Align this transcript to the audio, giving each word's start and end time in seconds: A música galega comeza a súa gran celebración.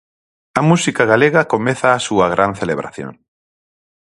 A 0.59 0.61
música 0.69 1.03
galega 1.11 1.49
comeza 1.53 1.87
a 1.91 2.03
súa 2.07 2.27
gran 2.33 2.51
celebración. 2.61 3.11